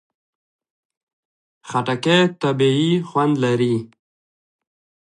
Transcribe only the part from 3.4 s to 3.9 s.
لري.